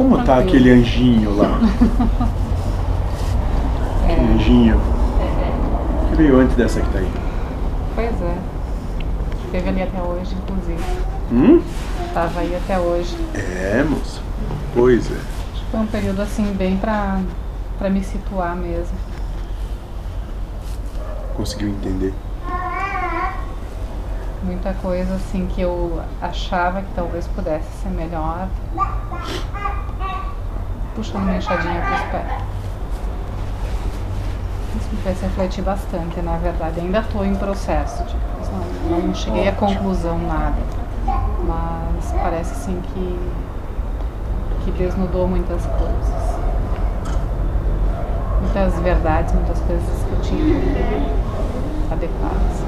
[0.00, 0.48] Como tá tranquilo.
[0.48, 1.58] aquele anjinho lá?
[4.02, 4.80] Aquele É, anjinho
[6.08, 7.12] que veio antes dessa que tá aí.
[7.94, 8.38] pois é.
[9.44, 10.82] Esteve ali até hoje, inclusive.
[11.30, 11.60] Hum?
[12.14, 13.14] Tava aí até hoje.
[13.34, 14.22] É, moça.
[14.74, 15.18] Pois é.
[15.70, 17.20] Foi um período assim bem pra,
[17.78, 18.96] pra me situar mesmo.
[21.36, 22.14] Conseguiu entender.
[24.42, 28.48] Muita coisa assim que eu achava que talvez pudesse ser melhor.
[30.94, 32.42] Puxando uma enxadinha pros pés.
[34.76, 36.80] Isso me fez refletir bastante, na verdade.
[36.80, 38.20] Ainda estou em processo, tipo,
[38.88, 40.58] não, não cheguei a conclusão nada.
[41.46, 43.18] Mas parece assim que,
[44.64, 46.30] que desnudou muitas coisas.
[48.40, 50.60] Muitas verdades, muitas coisas que eu tinha
[51.90, 52.60] adequadas.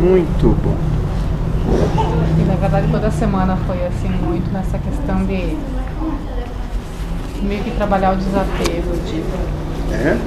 [0.00, 0.08] Muito bom.
[0.10, 0.97] Muito bom.
[2.60, 5.56] Na verdade toda semana foi assim muito nessa questão de
[7.40, 9.22] meio que trabalhar o desapego de
[9.94, 10.18] É?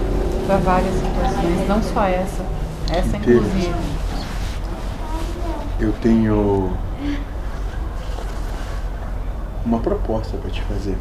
[0.48, 2.46] para várias situações, não só essa,
[2.90, 3.44] essa Inteiro.
[3.46, 3.76] inclusive.
[5.82, 6.72] Eu tenho
[9.66, 10.98] uma proposta pra te fazer.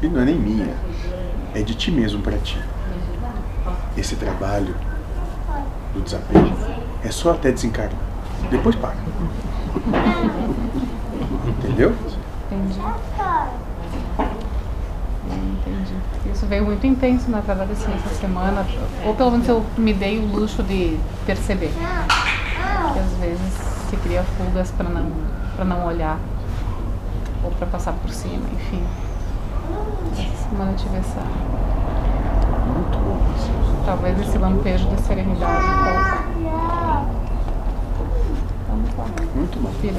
[0.00, 0.74] E não é nem minha,
[1.54, 2.58] é de ti mesmo pra ti.
[3.98, 4.74] Esse trabalho
[5.92, 6.56] do desapego
[7.04, 8.00] é só até desencarnar.
[8.50, 8.96] Depois paga.
[11.46, 11.94] Entendeu?
[12.50, 12.80] Entendi.
[15.28, 15.94] Entendi.
[16.32, 18.66] Isso veio muito intenso na verdade assim, essa semana,
[19.04, 21.72] ou pelo menos eu me dei o luxo de perceber.
[22.92, 23.52] Que às vezes
[23.90, 25.10] se cria fugas para não,
[25.54, 26.18] para não olhar,
[27.44, 28.82] ou para passar por cima, enfim.
[30.12, 31.20] Essa semana eu tive essa,
[32.74, 33.82] Muito bom.
[33.84, 36.25] talvez esse lampejo de serenidade um pouco.
[39.86, 39.96] feeling.